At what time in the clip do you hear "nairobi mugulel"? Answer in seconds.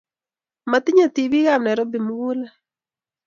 1.63-2.41